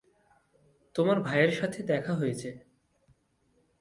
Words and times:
তোমার 0.95 1.17
ভাইয়ের 1.21 1.51
সাথে 1.51 1.79
দেখা 1.83 2.13
হয়েছে। 2.13 2.49